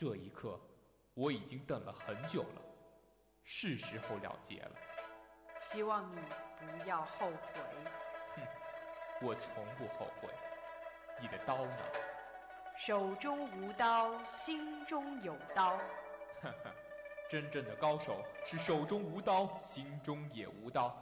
[0.00, 0.58] 这一刻，
[1.12, 2.62] 我已经等了很久了，
[3.44, 4.70] 是时候了结了。
[5.60, 6.18] 希望你
[6.58, 7.60] 不要后悔。
[8.34, 8.42] 哼，
[9.20, 10.30] 我从不后悔。
[11.20, 11.82] 你的刀呢？
[12.78, 15.76] 手中无刀，心中有刀。
[16.40, 16.70] 哈哈，
[17.28, 20.96] 真正的高手是手中无刀，心中也无刀。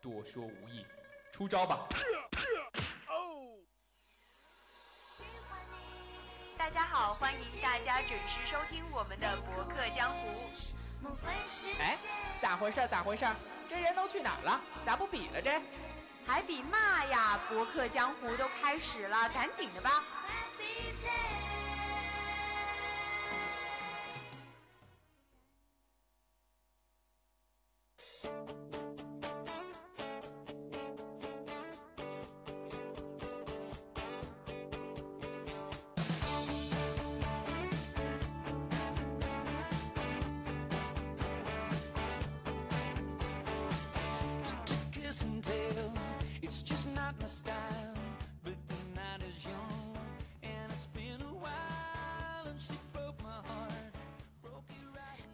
[0.00, 0.86] 多说无益，
[1.32, 1.86] 出招吧！
[7.22, 10.28] 欢迎大家准时收听我们的《博客江湖》。
[11.78, 11.96] 哎，
[12.40, 12.80] 咋回事？
[12.90, 13.24] 咋回事？
[13.70, 14.60] 这人都去哪儿了？
[14.84, 15.62] 咋不比了这？
[16.26, 17.38] 还比嘛呀？
[17.54, 20.02] 《博客江湖》都开始了，赶紧的吧！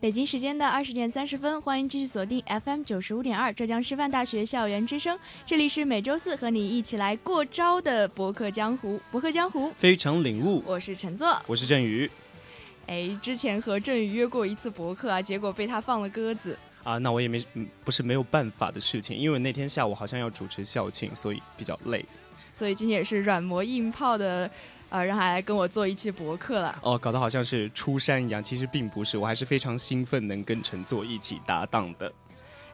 [0.01, 9.01] 北京时间的二十点三十分，欢迎继续锁定 FM 九十五点二浙江师范大学校园之声，这里是每周四和你一起来过招的博客江湖。
[9.11, 10.63] 博客江湖，非常领悟。
[10.65, 12.09] 我是陈作，我是振宇。
[12.87, 16.57] 哎，之前和振宇约过一次博客啊，结果被他放了鸽子。
[16.85, 17.45] 啊，那我也没，
[17.83, 22.05] 不是没有办法的事情，因为那天下午好像要主持校庆，所以比较累。
[22.53, 24.49] 所以今天也是软磨硬泡的。
[24.91, 26.79] 呃，让他来跟我做一期博客了。
[26.83, 32.13] 哦，搞得好像是出山一样，其实并不是，我还是非常兴奋能跟陈作一起搭档的。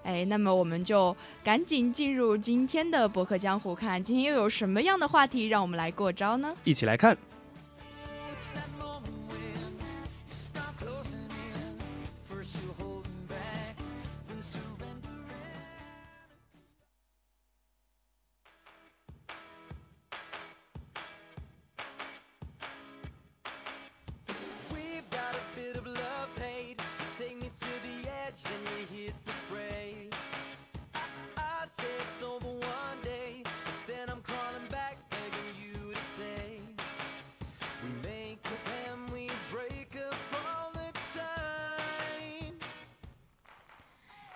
[0.04, 6.54] 哎，那么我们就赶紧进入今天的博客江湖，看今天又有什么样的话题让我们来过招呢？
[6.64, 7.16] 一起来看。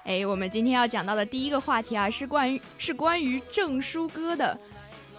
[0.09, 4.59] 哎，我们今天要讲到的第一个话题啊，是关于是关于证书哥的。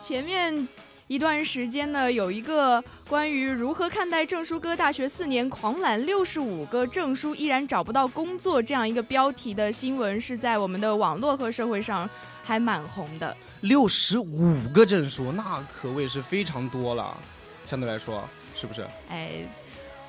[0.02, 0.68] 前面
[1.06, 12.10] 一段时间呢，有一个关于如何看待证书哥大学四年狂揽六十五个证书依然找不到工作这样一个标题的新闻，是在我们的网络和社会上
[12.44, 13.38] 还蛮红的。
[13.62, 17.16] 六十五个证书，那可谓是非常多了，
[17.64, 18.88] 相对来说，是不是？
[19.08, 19.48] 哎。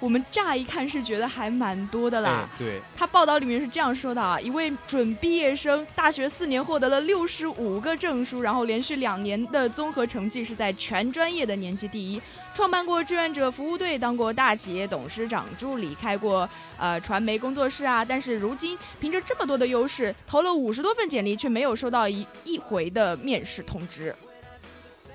[0.01, 2.49] 我们乍一看是觉得还蛮多的啦。
[2.59, 12.21] 对，他报道里面是这样说的啊，一位准毕业生，大学四年获得了六十五个证书，然后连续两年的综合成绩是在全专业的年级第一，
[12.55, 18.03] 创办过志愿者服务队，当过大企业董事长助理，开过呃传媒工作室啊。
[18.03, 24.15] 但是如今凭着这么多的优势，投了五十多份简历，却没有收到一一回的面试通知。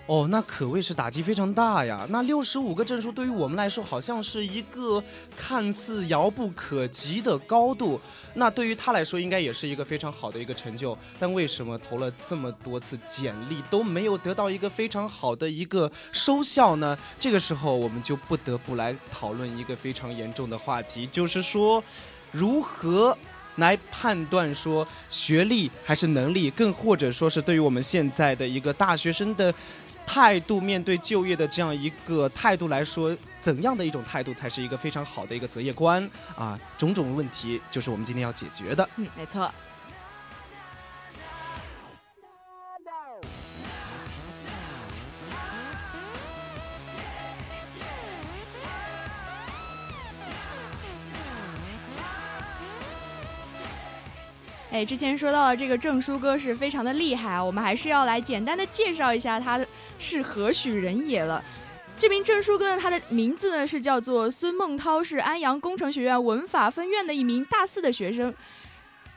[0.07, 2.05] 哦，那可谓是打击非常大呀！
[2.11, 5.03] 那六十五个证书对于我们来说，好像是一个
[5.35, 7.99] 看似遥不可及的高度。
[8.35, 10.95] 那对于他来说，应该也是一个非常好的一个成就。
[11.17, 16.95] 但为什么投了这么多次简历都没有得到一个非常好的一个收效呢？
[17.19, 21.83] 这个时候，我们就不得不来讨论一个非常严重的话题，就是说，
[22.31, 23.17] 如何
[23.55, 29.51] 来判断说学历还是能力，更或者说是对于我们现在的一个大学生的。
[30.05, 36.59] 态度面对就业的这样一个态度来说，怎样的一种态度才是一个非常好的一个择业观啊？
[36.77, 38.87] 种种问题就是我们今天要解决的。
[38.97, 39.51] 嗯，没错。
[54.75, 59.57] 哎，之前说到的这个证书哥是非常的厉害啊，我们还是要来简单的介绍一下他
[59.97, 61.41] 是何许人也了。
[61.97, 68.33] 这名证书哥呢，他的名字呢是叫做孙梦涛，是安阳工程学院文法分院的一名大四的学生。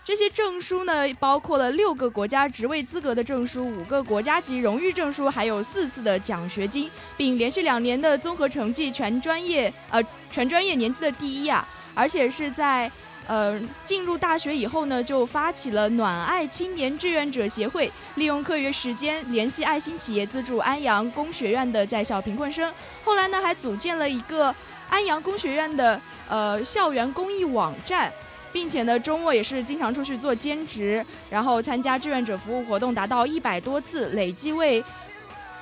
[0.04, 10.00] 这些证书呢，包括了六个国家职位资格的证书，五个国家级荣誉证书，还有四次的奖学金，并连续两年的综合成绩全专业呃
[10.30, 11.66] 全专业年级的第一啊，
[11.96, 12.88] 而且是在。
[13.28, 22.72] 呃，进入大学以后呢，就发起了暖爱青年志愿者协会，利用课余时间联系爱心企业资助安阳工学院的在校贫困生。
[23.04, 24.52] 后来呢，还组建了一个
[24.88, 28.10] 安阳工学院的呃校园公益网站，
[28.50, 34.82] 并且呢周末也是经常出去做兼职，然后参加志愿者服务活动达到一百多次，累计为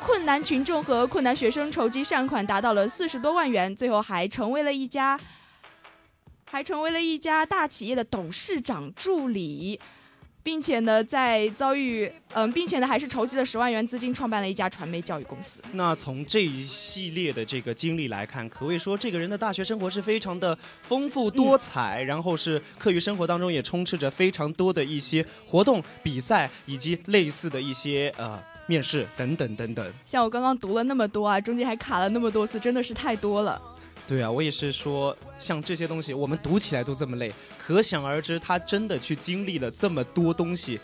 [0.01, 5.19] 困难群众和困难学生筹集善款达到了四十多万元，最后还成为了一家
[6.51, 9.79] 还成为了一家大企业的董事长助理。
[10.43, 15.61] 并且呢，在遭遇嗯，并且呢，还是筹集了十万元资金，创办了一家传媒教育公司。
[15.73, 29.93] 那从这一系列的这个经历来看，可谓说这个人的大学生活是非常的丰富多彩，然后是课余生活当中也充斥着非常多的一些活动、比赛以及类似的一些呃面试等等等等。
[30.05, 33.61] 像我刚刚读了那么多啊，中间还卡了那么多次，真的是太多了。
[34.07, 40.79] 对啊，我也是说，像这些东西，我们读起来都这么累，可想而知，他真的去经历了这么多东西，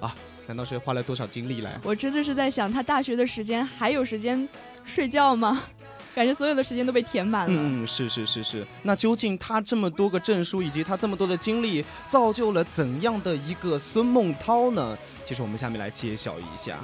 [0.00, 0.14] 啊，
[0.46, 1.80] 难道是花了多少精力来？
[1.82, 4.46] 我真的是在想，他大学的时间还有时间
[4.84, 5.62] 睡觉吗？
[6.14, 7.54] 感觉所有的时间都被填满了。
[7.54, 8.66] 嗯，是是是是。
[8.82, 14.96] 那究竟他这么多个证书，以及他这么多的经历，造就了怎样的一个孙梦涛呢？
[15.26, 16.78] 其实我们下面来揭晓一下。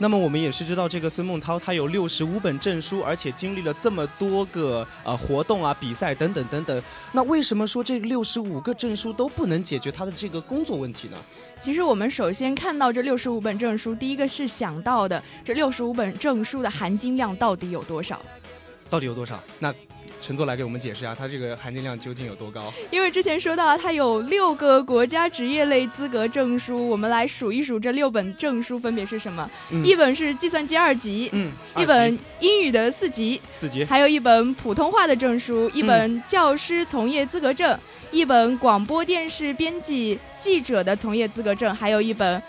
[0.00, 6.82] 那么我们也是知道，这个孙梦涛他有六十五本证书，而且经历了这么多个呃活动啊、比赛等等等等。
[7.10, 11.16] 那为什么说这六十五个证书都不能解决他的这个工作问题呢？
[11.60, 18.22] 其实我们首先看到这六十五本证书，第一个是想到的这六十五本证书的含金量到底有多少？
[18.88, 19.42] 到底有多少？
[19.58, 19.74] 那。
[20.20, 22.72] 陈座来给我们解释一下，它这个含金量究竟有多高？
[22.90, 29.48] 因为之前说到它有六个国家职业类资格证书，我们来数一数这六本证书分别是什么？
[29.84, 37.78] 一本是计算机二级，嗯，一本英语的四级，四级，还有一本普通话的证书，一本教师从业资格证，
[38.10, 42.42] 一本广播电视编辑记者的从业资格证，还有一本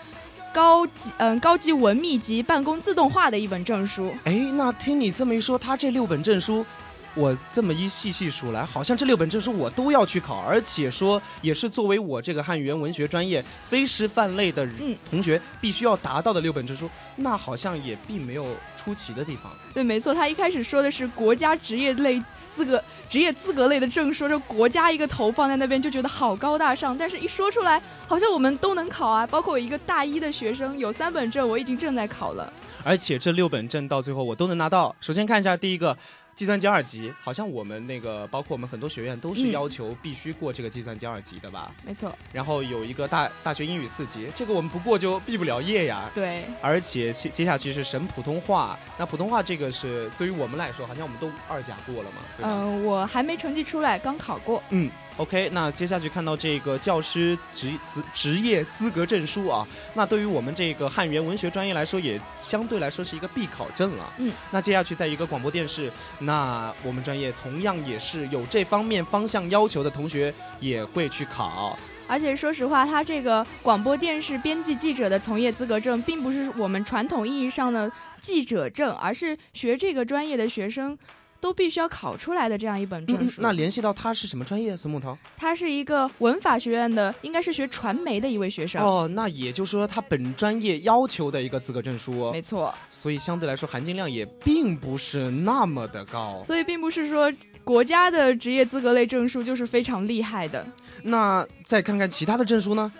[0.52, 4.12] 高级嗯高级文秘及办公自动化的一本证书。
[4.24, 6.66] 哎，那听你这么一说，他这六本证书。
[7.14, 14.66] 我这么一细细数来，好像这六本证书我都要去考，而且说也是作为我这个汉语言文学专业非师范类的
[15.10, 18.46] 同学必须要达到的六本证书，那好像也并没有
[18.76, 19.50] 出奇的地方。
[19.74, 32.52] 对，没错，他一开始说的是国家职业类资格、职业资格类的证书，这国家一个头放在那边就觉得好高大上，但是一说出来，好像我们都能考啊，包括我一个大一的学生有三本证，我已经正在考了，
[32.84, 34.94] 而且这六本证到最后我都能拿到。
[35.00, 35.96] 首先看一下第一个。
[36.40, 41.70] 计算机二级，好像我们那个包括我们很多学院都是要求必须过这个计算机二级的吧？
[41.84, 42.16] 没错。
[42.32, 46.10] 然后有一个大大学英语四级，这个我们不过就毕不了业呀。
[46.14, 46.44] 对。
[46.62, 52.22] 而且接接下去是省普通话，那普通话这个是对于我们来说，好像我们都二甲过了嘛？
[52.40, 54.62] 嗯，我还没成绩出来，刚考过。
[54.70, 54.90] 嗯。
[55.20, 64.12] OK，那接下去看到这个教师职职职业资格证书啊，那对于我们这个汉语言文学专业来说，也相对来说是一个必考证了。
[64.16, 71.78] 嗯，那接下去在一个广播电视，那我们专业同样也是有这方面方向要求的同学也会去考。
[72.08, 80.96] 而且说实话，他这个广播电视编辑记者的从业资格证，并不是我们传统意义上的记者证，而是学这个专业的学生。
[81.40, 83.40] 都必须要考出来的这样一本证书。
[83.40, 84.76] 那联系到他是什么专业？
[84.76, 88.82] 孙木涛，他是一个文法学院的，应该是学传媒的一位学生。
[88.82, 92.30] 哦，那也就是说他本专业要求的一个资格证书。
[92.30, 92.74] 没错。
[92.90, 96.42] 所以相对来说含金量也并不是那么的高。
[96.44, 97.32] 所以并不是说
[97.64, 100.66] 国家的职业资格类证书就是非常厉害的。
[101.02, 102.92] 那再看看其他的证书呢？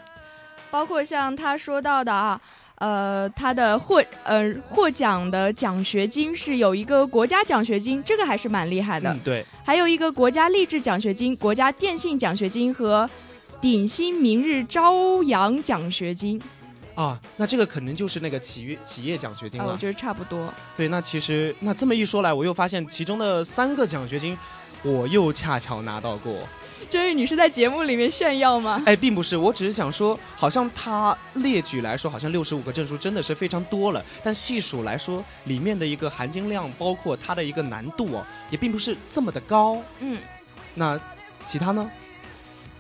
[0.70, 2.40] 包括像他说到的啊。
[2.80, 9.14] 呃，他的获呃获奖的奖学金是有一个国家奖学金，这个还是蛮厉害的。
[9.22, 13.08] 对，还有一个国家励志奖学金、国家电信奖学金和
[13.60, 16.40] 鼎新明日朝阳奖学金。
[16.94, 19.72] 啊，那这个可能就是那个企业企业奖学金了。
[19.72, 20.52] 我觉得差不多。
[20.74, 24.36] 对，那其实那这么一说来，我又发现其中的三个奖学金，
[24.82, 26.38] 我又恰巧拿到过。
[26.88, 28.82] 真宇，你是在节目里面炫耀吗？
[28.86, 39.80] 哎，并不是，我只是想说，好像他列举来说，好像六十五个证书真的是非常多了，但细数来说，里面的一个含金量，包括它的一个难度哦，也并不是这么的高。
[40.00, 40.18] 嗯，
[40.74, 40.98] 那
[41.44, 41.90] 其他呢？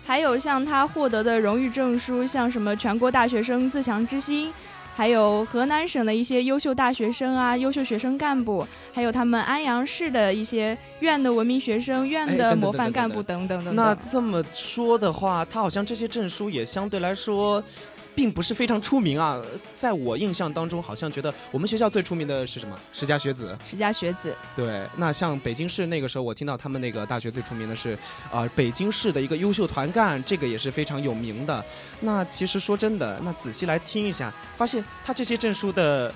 [0.02, 4.52] 还有像他获得的荣誉证书，像什么全国大学生自强之星。
[5.00, 13.74] 还有河南省的一些优秀大学生啊，优秀学生干部，还有他们安阳市的一些院的文明学生、院的模范干部等等等。
[13.74, 17.64] 那这么说的话，他好像这些证书也相对来说，
[18.14, 19.40] 并不是非常出名啊。
[19.76, 22.78] 在我印象当中，好像觉得我们学校最出名的是什么？
[22.92, 23.56] 十佳学子。
[23.64, 24.36] 十佳学子。
[24.54, 27.98] 对，那像北京市那个时候，我听到他们那个大学最出名的是，
[28.32, 31.64] 啊，北京市的一个优秀团干，这个也是非常有名的。
[32.00, 36.12] 那其实说真的，那仔细来听一下，发现他这些证书的。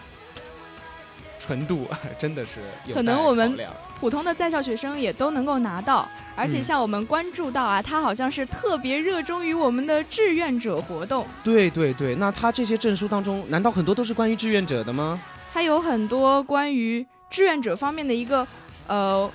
[1.44, 1.86] 纯度
[2.18, 2.60] 真的是
[2.94, 3.58] 可能我们
[4.00, 11.26] 普通的在校学生也都能够拿到，而且像我们关注到啊，他好像是特别热衷于我们的志愿者活动。
[11.42, 15.20] 对对对，那他这些证书当中，难道很多都是关于志愿者的吗？
[15.52, 18.46] 他有很多关于志愿者方面的一个
[18.86, 19.30] 呃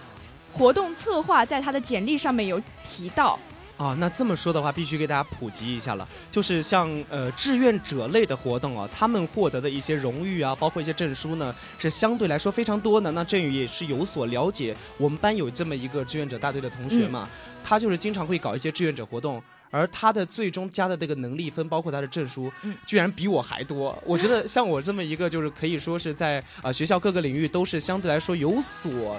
[0.51, 3.38] 活动策划，在他的简历上面有提到。
[3.79, 6.05] 啊，那这么说的话，必须给大家普及一下了。
[6.29, 13.09] 就是像呃志愿者类的活动啊，他们获得的一些荣誉啊，包括一些证书呢，是相对来说非常多的。
[13.13, 17.29] 那振宇也是有所了解，我们班有这么一个志愿者大队的同学嘛，
[17.63, 22.51] 他就是经常会搞一些志愿者活动，而他的最终加的这个能力分，包括他的证书，
[22.86, 23.98] 居然比我还多。
[24.05, 29.15] 我觉得像我这么一个，就是可以说是在啊学校各个领域都是相对来说有所。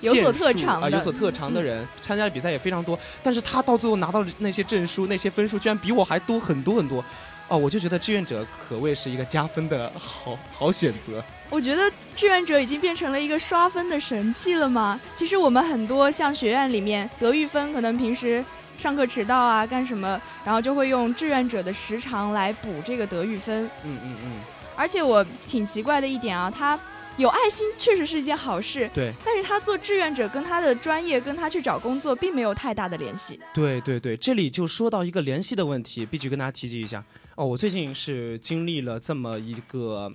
[0.00, 7.04] 有所特长啊，有所特长的人参加的比赛也非常多，但是他到最后拿到的那些证书、那些分数，居然比我还多很多很多，
[7.48, 11.22] 哦，我就觉得志愿者可谓是一个加分的好好选择。
[11.50, 15.00] 我觉得志愿者已经变成了一个刷分的神器了吗？
[15.14, 18.44] 其实我们很多像学院里面德育分，可能平时
[18.76, 23.64] 上课迟到啊，干什么，然后就会用志愿者的时长来补这个德育分。
[23.84, 24.32] 嗯嗯嗯。
[24.76, 26.78] 而且我挺奇怪的一点啊，他。
[27.18, 29.12] 有爱心确实是一件好事，对。
[29.24, 33.38] 但是他做志愿者跟他的专业跟他去找工作并没有太大的联系。
[33.52, 37.04] 对对对，这里就说到一个联系的问题，必须跟大家提及一下。
[37.34, 40.10] 哦，我最近是经历了这么一个。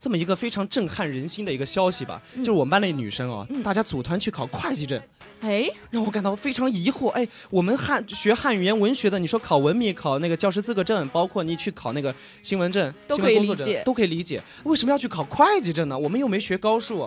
[0.00, 4.98] 这么一个非常震撼人心的一个消息吧，就是我们班那女生哦，大家组团去考会计证，
[5.42, 7.10] 哎，让我感到非常疑惑。
[7.10, 15.98] 哎，我们汉学汉语言文学的，你说考文秘、考那个教师资格证，包括你去考那个新闻证、新闻工作证，都可以理解，为什么要去考会计证呢？
[15.98, 17.02] 我们又没学高数，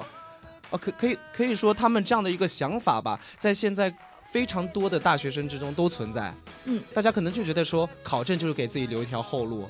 [0.69, 6.31] 哦，可可以可以说他们这样的一个想法吧，在现在非常多的大学生之中都存在。
[6.65, 9.67] 嗯，大家可能就觉得说考证就是给自己留一条后路。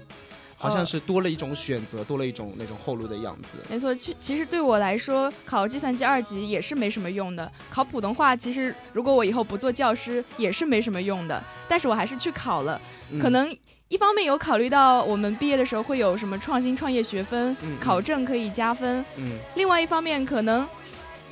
[0.64, 3.58] 好像是多了一种选择，多了一种那种后路的样子。
[3.70, 7.52] 没错，其其实对我来说，考计算机二级也是没什么用的。
[7.70, 11.44] 考普通话，其实如果我以后不做教师，也是没什么用的。
[11.68, 12.80] 但是我还是去考了。
[13.22, 13.54] 可能
[13.90, 19.04] 一方面有考虑到我们毕业的时候会有什么创新创业学分，考证可以加分。
[19.18, 19.38] 嗯。
[19.56, 20.66] 另外一方面，可能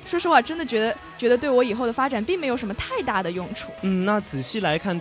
[0.05, 3.71] 说实话，真的觉得觉得对我以后的发展并没有什么太大的用处。
[3.83, 5.00] 嗯，那仔细来看，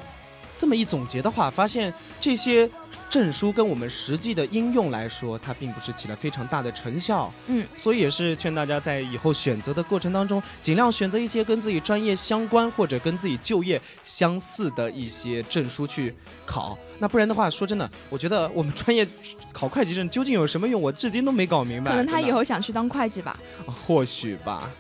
[0.57, 2.71] 这么一总结的话，发现这些。
[3.11, 7.31] 证书跟我们实际的应用来说，它并不是起了非常大的成效。
[7.49, 16.15] 嗯，所以也是劝大家在以后选择的过程当中，尽量选择一些跟自己专业相关或者跟自己就业相似的一些证书去
[16.47, 16.79] 考。
[17.01, 19.07] 那不然的话，说真的，我觉得我们专业
[19.53, 21.91] 考会计证究竟有什么用，我至今都没搞明白。
[21.91, 23.37] 可能他以后想去当会计吧。
[23.67, 24.71] 或许吧。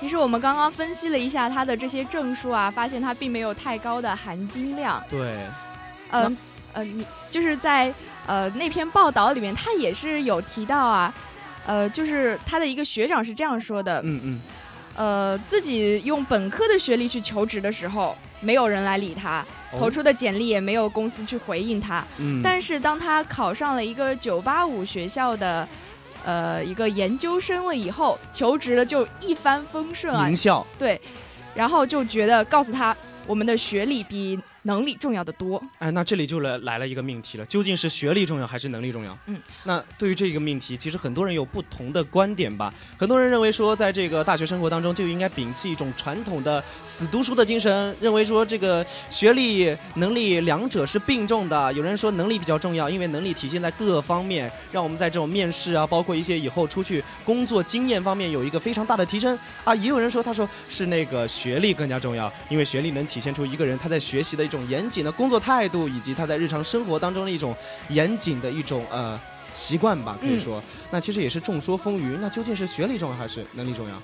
[0.00, 5.04] 其实我们刚刚分析了一下他的这些证书啊，发现他并没有太高的含金量。
[5.10, 5.36] 对，
[6.10, 6.34] 嗯，
[6.72, 7.92] 呃，你就是在
[8.26, 11.12] 呃那篇报道里面，他也是有提到啊，
[11.66, 14.40] 呃，就是他的一个学长是这样说的，嗯嗯，
[14.96, 25.68] 呃，自己用本科的学历去求职的时候，没有人来理他，投出的简历也没有公司去回应他，嗯，但是当他考上了一个九八五学校的。
[26.24, 31.00] 呃，一个研究生了以后，求职了就一帆风顺啊，名校对，
[31.54, 32.96] 然后就觉得告诉他，
[33.26, 34.38] 我们的学历比。
[34.62, 39.16] 能力重要的多，哎，那这里就来来了一个命题了，究竟是学历重要还是能力重要？
[39.26, 42.72] 嗯，那对于这个命题，其实很多人有不同的观点吧。
[42.98, 51.72] 很多人认为说，在这个大学生活当中，就应该摒弃一种传统的死读书的精神，认为说这个学历、能力两者是并重的。
[51.72, 59.74] 有人说能力比较重要，因为能力体现在各方面，让我们在这种面试啊，包括一些以后出去工作经验方面有一个非常大的提升啊。
[59.76, 64.49] 也有人说，他说是那个学历更加重要，因为学历能体现出一个人他在学习的。
[64.50, 67.54] 一种严谨的工作态度，以及他在日常生活当中的一种
[67.88, 69.18] 严谨的一种呃
[69.52, 72.18] 习惯吧，可以说，那其实也是众说纷纭。
[72.20, 73.94] 那究竟是学历重要还是能力重要？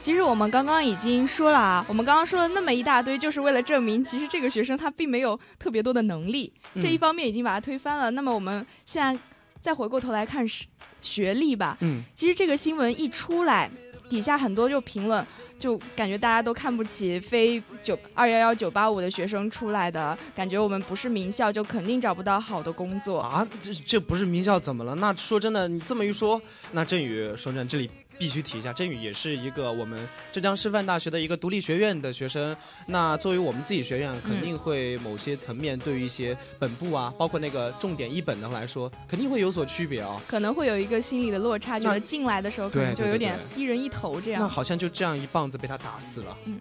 [0.00, 6.52] 其实我们刚刚已经说了啊，我们刚刚说了那么一大堆，就是为了证明，其实这个学生他并没有特别多的能力，
[6.82, 8.10] 这一方面已经把他推翻了。
[8.10, 9.16] 那么我们现在
[9.60, 10.66] 再回过头来看学
[11.00, 11.76] 学历吧。
[11.78, 13.70] 嗯，其实这个新闻一出来。
[14.08, 15.24] 底下很多就评论，
[15.58, 23.20] 就感觉大家都看不起非九二幺幺九八五的学生出来的，感觉我们不是名校就肯定找不到好的工作。
[23.20, 24.94] 啊，这这不是名校怎么了？
[24.94, 26.40] 那说真的，你这么一说，
[26.72, 29.98] 那振宇说真的，这里必须提一下，振宇也是一个我们
[30.32, 32.56] 浙江师范大学的一个独立学院的学生。
[32.88, 40.20] 那作为我们自己学院，肯定会某些层面对于一些本部啊，包括那个重点一本的来说，肯定会有所区别啊。
[40.26, 44.42] 可能会有一个心理的落差，觉那得进来的时候可能就有点对低人一头这样。
[44.42, 46.36] 那好像就这样一棒子被他打死了。
[46.44, 46.58] 嗯，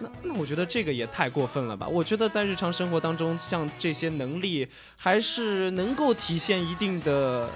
[0.00, 1.86] 那那我觉得这个也太过分了吧？
[1.86, 7.48] 我觉得在日常生活当中，像这些能力还是能够体现一定的、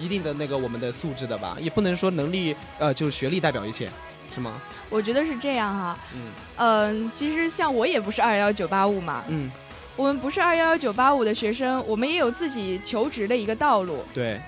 [0.00, 1.56] 一定的那个我们的素质的吧？
[1.60, 3.90] 也不能说能力呃就是学历代表一切，
[4.34, 4.60] 是吗？
[4.88, 6.20] 我觉得是这样哈，嗯
[6.56, 9.50] 嗯、其实像我也不是二幺幺九八五嘛，嗯，
[9.96, 14.02] 我们不是二幺幺九八五的学生，我们也有自己求职的一个道路。
[14.12, 14.40] 对，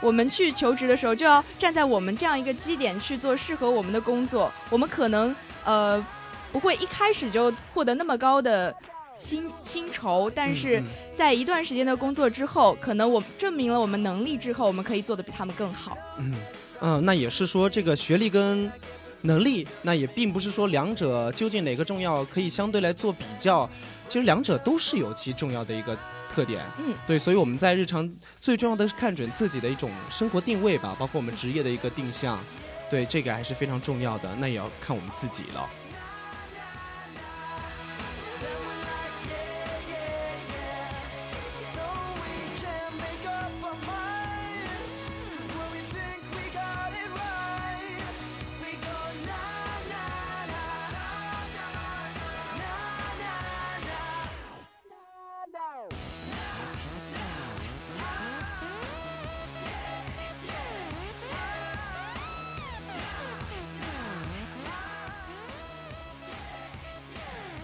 [0.00, 4.52] 我们去求职的时候，就要站在我们这样一个基点去做适合我们的工作。
[4.70, 5.34] 我们可能
[5.64, 6.04] 呃
[6.50, 8.74] 不会一开始就获得那么高的
[9.18, 15.96] 薪薪酬，但是嗯在一段时间的工作之后，可能我证明了我们能力之后，我们可以做的比他们更好。
[16.18, 16.34] 嗯
[16.80, 18.70] 嗯，那也是说这个学历跟
[19.22, 23.68] 能力，那也并不是说两者究竟哪个重要，可以相对来做比较。
[24.08, 25.98] 其实两者都是有其重要的一个
[26.32, 26.62] 特点。
[26.78, 28.08] 嗯，对，所以我们在日常
[28.40, 32.38] 最重要的是看准自己的一种生活定位吧，包括我们职业的一个定向。
[32.88, 34.28] 对，这个还是非常重要的。
[34.38, 35.68] 那也要看我们自己了。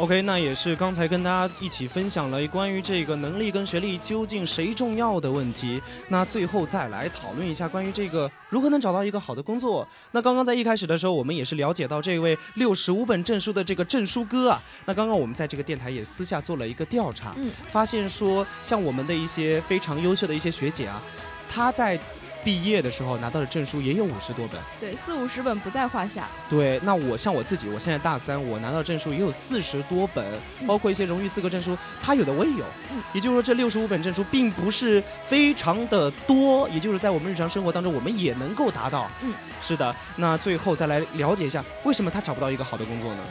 [0.02, 5.80] OK，那也是刚才跟大家一起分享了关于这个能力跟学历究竟谁重要的问题。
[6.09, 9.86] 那最后再来讨论一下关于这个如何能找到一个好的工作。
[10.10, 14.60] 那刚刚在一开始的时候，我们也是了解到这位六十五本证书的这个证书哥啊。
[14.86, 21.00] 那刚刚我们在这个电台也私下做了一个调查，嗯发现说像我们的一些非常优秀的一些学姐啊，
[21.49, 21.97] 她在
[22.45, 24.61] 毕业的时候拿到的证书也有五十多本。
[24.81, 26.26] 对，四五十本不在话下。
[26.49, 30.25] 对，那我像我自己，我现在大三，我拿到的证书也有四十多本，
[30.67, 32.65] 包括一些荣誉资格证书，他有的我也有。
[32.93, 39.11] 嗯也就是说，这六十五本证书并不是非常的多，也就是在我们日常生活当中，我们也能够达到。
[39.23, 39.95] 嗯，是的。
[40.17, 43.23] 那最后再来了解一下，为什么他找不到一个好的工作呢？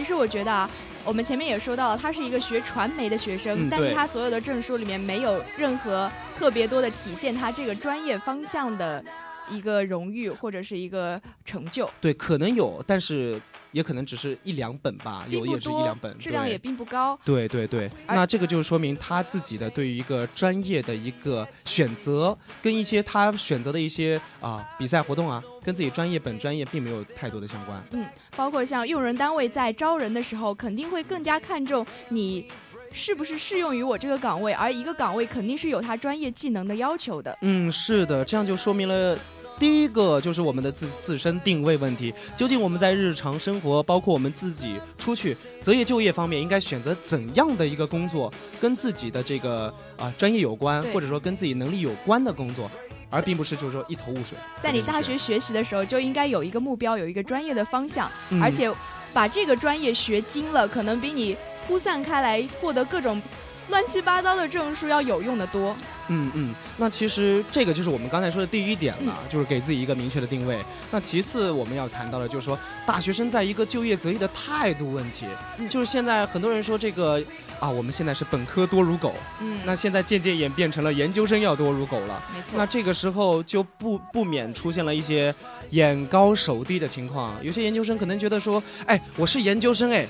[0.00, 0.68] 其实我觉得啊，
[1.04, 9.04] 我们前面也说到了，他是一个学传媒的学生，嗯但是他所有的证书里面没有任何特别多的体现他这个专业方向的
[9.50, 13.40] 一个荣誉或者是一个成就，对，可能有，但是
[13.72, 17.18] 也可能只是一两本吧，有也是一两本，，质量也并不高。
[17.24, 27.82] 对对对，而那这个就说明他自己的对于一个专业的一个选择，跟一些他选择的一些啊、比赛活动啊，跟自己专业本专业并没有太多的相关。
[27.92, 28.04] 嗯，
[28.36, 32.46] 包括像用人单位在招人的时候，肯定会更加看重你
[32.92, 37.36] 是不是适用于我这个岗位，而一个岗位肯定是有它专业技能的要求的。
[37.40, 39.18] 嗯，是的，这样就说明了。
[39.58, 52.70] 第一个就是我们的自自身定位问题，究竟我们在日常生活，包括我们自己出去择业就业方面，应该选择怎样的一个工作，跟自己的这个啊、专业有关，或者说跟自己能力有关的工作，
[53.10, 54.38] 而并不是就是说一头雾水。
[54.58, 58.72] 在你大学学习的时候，就应该有一个目标，有一个专业的方向，嗯而且
[59.12, 61.36] 把这个专业学精了，可能比你
[61.70, 63.22] 铺散开来获得各种
[63.68, 65.76] 乱七八糟的证书要有用的多。
[66.08, 70.58] 嗯嗯，那其实这个就是我们刚才说的第一点了，就是给自己一个明确的定位。
[70.90, 75.26] 那其次我们要谈到的就是说，大学生在一个就业择业的态度问题，
[75.58, 77.22] 嗯就是现在很多人说这个
[77.60, 82.20] 啊，我们现在是本科多如狗，嗯，那现在渐渐演变成了研究生要多如狗了。
[82.34, 82.54] 没错。
[82.56, 85.32] 那这个时候就不不免出现了一些
[85.70, 90.04] 眼高手低的情况，有些研究生可能觉得说，哎，我是研究生哎，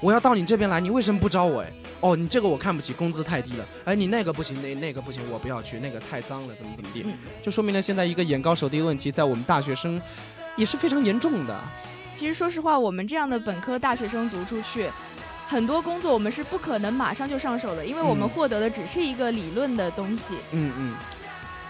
[0.00, 1.72] 我要到你这边来，你为什么不招我哎？
[2.00, 3.64] 哦，你这个我看不起，工资太低了。
[3.86, 10.00] 哎，你那个不行，那那个不行，我不要去，那个太脏了，怎么怎么地，嗯就说明了现在一个眼高手低的问题，在我们大学生
[10.54, 11.58] 也是非常严重的。
[12.14, 14.90] 其实说实话，我们这样的本科大学生读出去，
[15.46, 20.34] 很多工作我们是不可能马上就上手的，因为我们嗯获得的只是一个理论的东西。
[20.52, 20.94] 嗯嗯，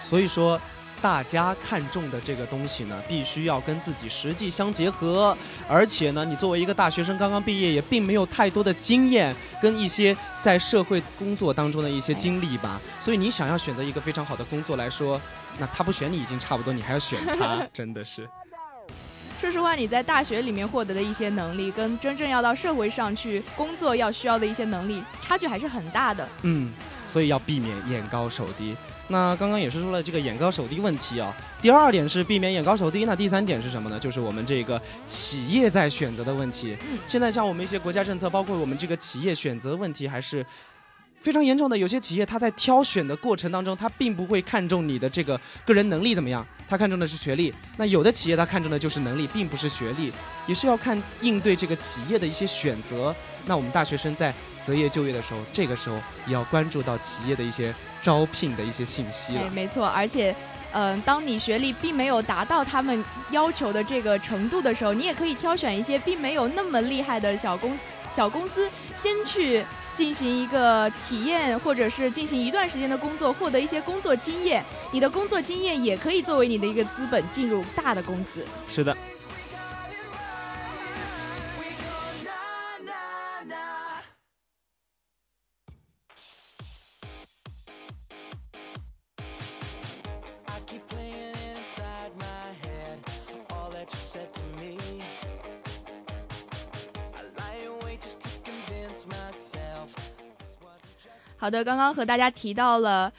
[0.01, 0.61] 所以说。
[1.03, 5.37] 大家看重的这个东西呢，必须要跟自己实际相结合，
[5.69, 15.21] 而且呢，你作为一个大学生刚刚毕业，也并没有太多的经验跟一些在社会工作当中的一些经历吧，所以你想要选择一个非常好的工作来说，
[15.59, 18.29] 那他不选你已经差不多，你还要选他， 真的是。
[19.39, 26.27] 说实话，你在大学里面获得的一些能力，跟真正要到社会上去工作要需要的一些能力，差距还是很大的。
[26.43, 26.73] 嗯，
[27.05, 28.75] 所以要避免眼高手低。
[29.09, 31.35] 那刚刚也是说了这个眼高手低问题啊。
[31.61, 33.99] 第二点是避免眼高手低，那第三点是什么呢？
[33.99, 36.77] 就是我们这个企业在选择的问题。
[37.07, 40.45] 现在像我们一些国家政策，包括我们这个企业选择问题，还是。
[41.19, 47.53] 非常严重的，有些企业他在挑选的过程当中，他并不会看重你的这个个人能力怎么样，他看重的是学历。
[47.77, 50.13] 那有的企业他看重的就是能力，并不是学历，
[50.47, 53.13] 也是要看应对这个企业的一些选择。
[53.47, 59.43] 那我们大学生在择业就业的时候，这个时候也要关注到企业的一些招聘的一些信息了。
[59.43, 60.35] 哎，没错，而且，
[60.73, 67.79] 嗯、当你学历并没有达到他们要求的这个程度的时候，你也可以挑选一些并没有那么厉害的小公
[68.13, 74.65] 小公司，先去进行一个体验，或者是进行一段时间的工作，获得一些工作经验。
[74.91, 78.45] 你的工作经验也可以作为你的一个资本进入大的公司。
[78.69, 78.97] 是的。
[101.47, 103.13] 好的，刚刚和大家提到了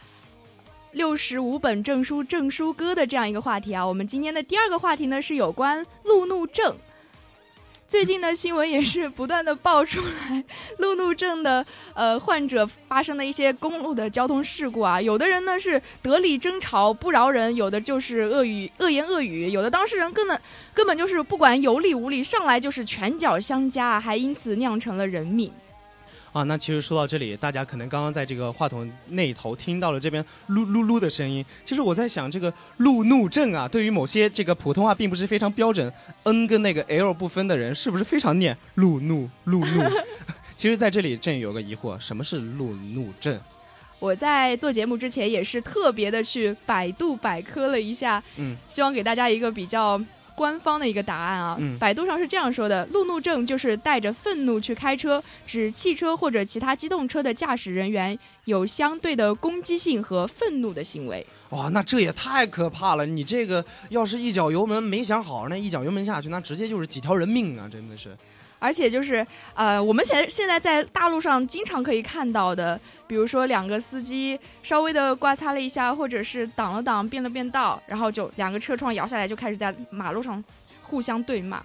[0.92, 6.76] 六十五本证书证书哥的这样一个话题啊，我们今天的第二个话题呢是有关路怒症。
[7.88, 10.44] 最近的新闻也是不断的爆出来，
[10.80, 20.38] 路怒症的呃患者发生的一些公路的交通事故啊，有的人呢是得理争吵不饶人，有的就是恶语恶言恶语，有的当事人根本
[20.74, 25.50] 根本就是不管有理无理，上来就是拳脚相加，还因此酿成了人命。
[26.38, 31.44] 啊，那其实说到这里，大家可能刚刚在这个话筒那头听到了这边噜噜噜的声音。
[31.66, 35.92] 其实我在想，这个路怒症啊，对于某些这个普通话并不是非常标准
[36.24, 39.84] ，n 跟那个 l 不分的人，是不是非常念路怒路怒？
[40.56, 43.40] 其实，在这里朕有个疑惑，什么是路怒症？
[44.00, 50.00] 我在做节目之前也是特别的去百度百科了一下，嗯，希望给大家一个比较
[50.38, 51.58] 官方的一个答案啊。
[51.60, 61.26] 嗯百度上是这样说的：路怒症就是带着愤怒去开车，指汽车或者其他机动车的驾驶人员有相对的攻击性和愤怒的行为。
[61.50, 63.06] 哇，那这也太可怕了！
[63.06, 67.68] 你这个要是一脚油门没想好，那一脚油门下去，那直接就是几条人命啊！
[67.72, 68.16] 真的是。
[68.60, 80.44] 而且就是呃，我们现在现在在大路上经常可以看到的，比如说两个司机稍微的刮擦了一下，或者是挡了挡、变了变道，然后就两个车窗摇下来，就开始在马路上
[80.84, 81.64] 互相对骂。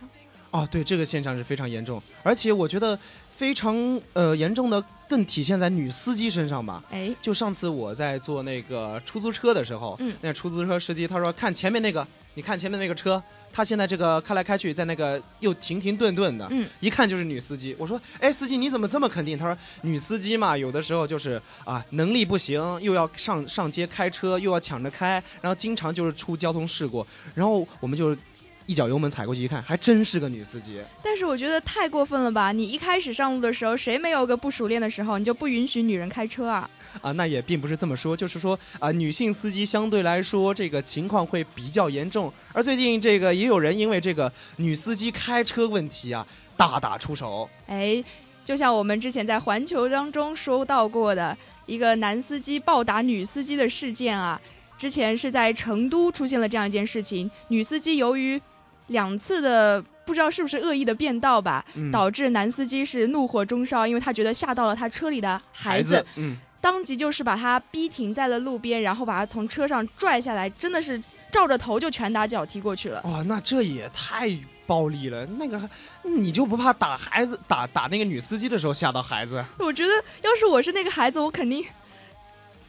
[0.50, 2.98] 哦，对，这个现象是非常严重，而且我觉得
[3.31, 3.74] 非常
[4.12, 6.85] 呃严重的更体现在女司机身上吧。
[6.90, 17.76] 哎，就上次我在坐那个出租车的时候，嗯那出租车司机他说看前面那个，你看前面那个车，他现在这个开来开去，在那个又停停顿顿的，嗯，一看就是女司机。
[17.78, 19.36] 我说，哎，司机你怎么这么肯定？
[19.36, 28.16] 他说，女司机嘛，有的时候就是啊能力不行，又要上上街开车，又要抢着开，然后经常就是出交通事故，然后我们就。
[28.64, 30.80] 一脚油门踩过去一看，还真是个女司机。
[31.02, 32.52] 但是我觉得太过分了吧！
[32.52, 35.18] 你一开始上路的时候，谁没有个不熟练的时候？
[35.18, 36.70] 你就不允许女人开车啊？
[37.00, 42.33] 啊，那也并不是这么说，就是说啊，女性司机相对来说这个情况会比较严重。
[42.52, 46.26] 而最近这个也有人因为这个女司机开车问题啊，
[46.57, 47.48] 大打出手。
[47.66, 48.02] 哎，
[48.44, 54.40] 就像我们之前在环球当中说到过的一个男司机暴打女司机的事件啊，
[54.76, 58.40] 之前是在成都出现了这样一件事情，女司机由于
[58.88, 73.03] 两次的不知道是不是恶意的变道吧，嗯导致男司机是怒火中烧，因为他觉得吓到了他车里的孩子，子，嗯，当即就是把他逼停在了路边，然后把他从车上拽下来，真的是照着头就拳打脚踢过去了。
[73.03, 74.31] 哇、那这也太
[74.64, 75.27] 暴力了。
[75.27, 75.61] 那个
[76.03, 79.44] 你就不怕打孩子打打那个女司机的时候吓到孩子？
[79.59, 81.64] 我觉得要是我是那个孩子，我肯定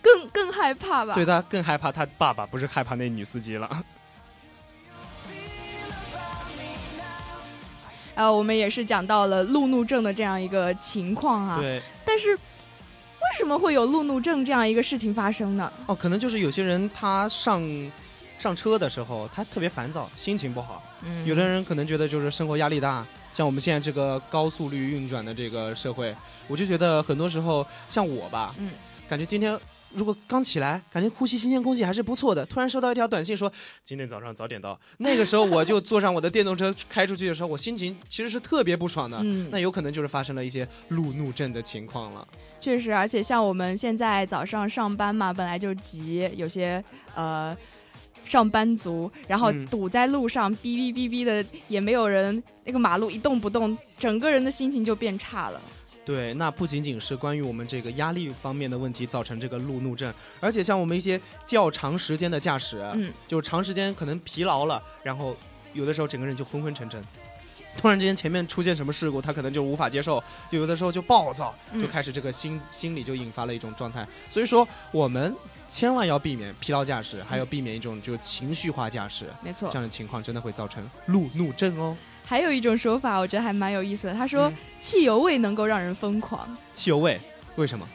[0.02, 1.14] 更更害怕吧。
[1.14, 3.84] 对他更害怕他爸爸，不是害怕那女司机了。
[8.16, 11.60] 呃，我们也是讲到了路怒症的这样一个情况啊。
[11.60, 12.38] 对，但是
[13.32, 15.72] 为什么会有路怒症这样一个事情发生呢？
[15.88, 17.62] 哦，可能就是有些人他上
[18.40, 20.84] 上车的时候，他特别烦躁，心情不好。
[21.06, 26.16] 嗯有的人可能觉得就是生活压力大，像我们现在这个高速率运转的这个社会，
[26.48, 28.72] 我就觉得很多时候像我吧，嗯，
[29.10, 29.58] 感觉今天
[29.94, 33.52] 如果刚起来，感觉呼吸新鲜空气还是不错的，突然收到一条短信说
[33.84, 42.28] 今天早上早点到，那个时候我就坐上我的电动车开出去的时候，我心情其实是特别不爽的，嗯那有可能就是发生了一些路怒症的情况了。
[42.63, 46.82] 确实，而且像我们现在早上上班嘛，本来就急，有些
[47.13, 47.56] 呃
[48.23, 55.62] 上班族，然后嗯堵在路上，哔哔哔哔的，也没有人，那个马路一动不动，整个人的心情就变差了。
[56.06, 65.36] 对，那不仅仅是关于我们这个压力方面的问题造成这个路怒症，而且像我们一些较长时间的驾驶，嗯，就长时间可能疲劳了，然后
[65.73, 67.04] 有的时候整个人就昏昏沉沉。
[67.76, 74.08] 突然之间前面出现什么事故，他可能就无法接受，就有的时候就暴躁，嗯就开始这个心心理就引发了一种状态。
[74.30, 75.36] 所以说，我们
[75.68, 81.98] 千万要避免疲劳驾驶，还有避免一种就情绪化驾驶，没错这，样的情况真的会造成路怒症哦。
[82.26, 84.14] 还有一种说法，我觉得还蛮有意思的。
[84.14, 87.20] 他说嗯，汽油味能够让人疯狂，汽油味，
[87.56, 87.86] 为什么？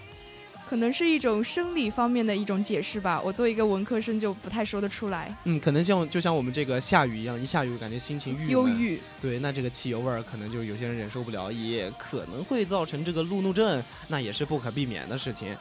[0.69, 3.19] 可能是一种生理方面的一种解释吧。
[3.25, 5.35] 我作为一个文科生，就不太说得出来。
[5.45, 15.57] 嗯，可能像就像我们这个下雨一样，一下雨感觉心情郁闷忧郁，对，那这个汽油味儿可能就有些人忍受不了，也可能会造成这个路怒症，那也是不可避免的事情。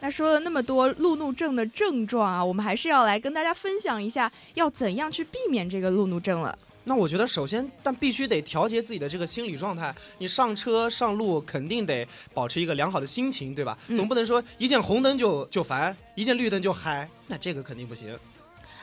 [0.00, 6.56] 那说了那么多路怒症的症状啊，我们还是要来跟大家分享一下，要怎样去避免这个路怒症了。
[6.88, 9.92] 那我觉得首先，但必须得调节自己的这个心理状态。
[10.18, 13.76] 你上车上路肯定得保持一个良好的心情，对吧？
[13.88, 18.16] 嗯总不能说一见红灯就就烦，一见绿灯就嗨，那这个肯定不行。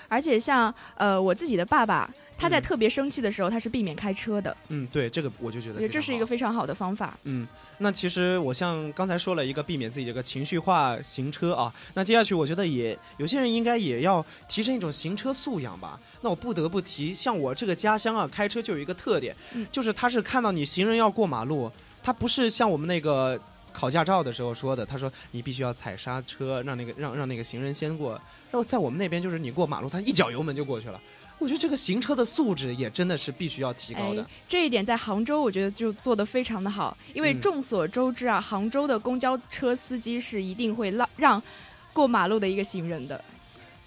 [0.09, 7.17] 而且像呃我自己的爸爸，他在嗯特别生气的时候，他是避免开车的，嗯，对，这个我就觉得这是一个非常好的方法。
[7.23, 7.47] 嗯。
[7.79, 15.99] 那其实我像刚才说了一个避免自己这个情绪化行车啊，那接下去我觉得也有些人应该也要提升一种行车素养吧。
[16.21, 21.69] 那我不得不提，像我这个家乡啊，开车就有一个特点，嗯就是他是看到你行人要过马路，
[22.01, 23.39] 他不是像我们那个
[23.73, 28.13] 考驾照的时候说的，他说你必须要踩刹车，让那个让让那个行人先过。
[28.51, 31.01] 然后在我们那边就是你过马路，他一脚油门就过去了。
[31.43, 41.43] 我觉得这个行车的素质也真的是必须要提高的哎。，这一点在杭州，我觉得就做得非常的好，因为嗯众所周知啊，杭州的公交车司机是一定会让让
[41.91, 43.21] 过马路的一个行人的。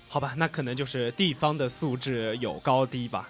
[0.06, 3.26] 好吧，那可能就是地方的素质有高低吧。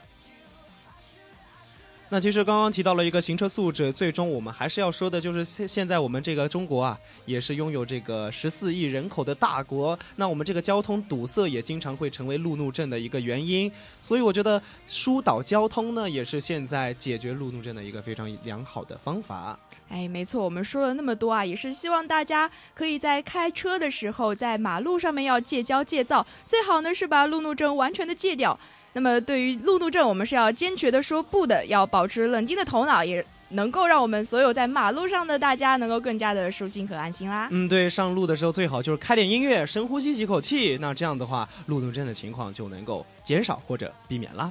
[2.09, 19.59] 那其实刚刚提到了一个行车素质，最终我们还是要说的就是现现在我们这个中国啊，也是拥有这个十四亿人口的大国，那我们这个交通堵塞也经常会成为路怒症的一个原因，所以我觉得疏导交通呢，也是现在解决路怒症的一个非常良好的方法。
[19.89, 28.57] 哎，没错，我们说了那么多啊，也是希望大家可以在开车的时候，在马路上面要戒骄戒躁，最好呢是把路怒症完全的戒掉。
[28.97, 37.47] 那么对于路怒症，我们是要坚决的说不的，要保持冷静的头脑，也能够让我们所有在马路上的大家能够更加的舒心和安心啦。
[37.51, 44.51] 嗯，对，上路的时候最好就是开点音乐，深呼吸几口气，那这样的话，路怒症的情况就能够减少或者避免啦。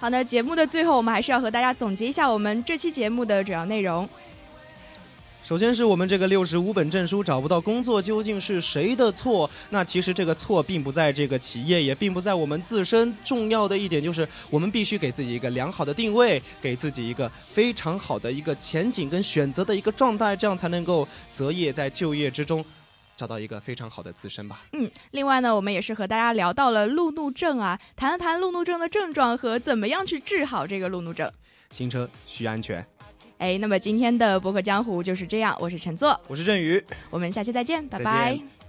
[0.00, 4.08] 好的，节目的最后，我们还是要和大家总结一下我们这期节目的主要内容。
[5.52, 9.50] 首先是我们这个六十五本证书找不到工作，究竟是谁的错？
[9.68, 13.14] 那其实这个错并不在这个企业，也并不在我们自身。
[13.22, 22.64] 重要的一点就是，我们必须给自己一个良好的定位，给自己一个非常好的一个前景跟选择的一个状态，这样才能够择业在就业之中
[23.14, 24.62] 找到一个非常好的自身吧。
[24.72, 31.30] 嗯，另外呢，我们也是和大家聊到了路怒症啊，谈了谈路怒症的症状和怎么样去治好这个路怒症。
[31.68, 32.86] 行车需安全。
[33.42, 36.80] 哎，那么今天的博客江湖就是这样，我是陈作，我是振宇。
[37.10, 38.61] 我们下期再见，拜再拜见。